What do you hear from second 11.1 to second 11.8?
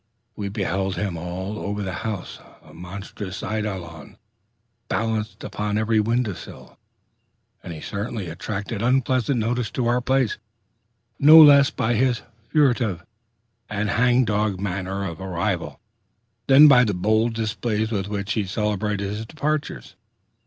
no less